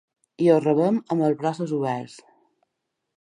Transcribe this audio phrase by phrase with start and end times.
[0.45, 2.17] I ho rebem amb els braços oberts.